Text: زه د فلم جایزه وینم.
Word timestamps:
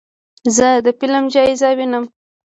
زه 0.55 0.67
د 0.85 0.87
فلم 0.99 1.23
جایزه 1.33 1.69
وینم. 1.77 2.05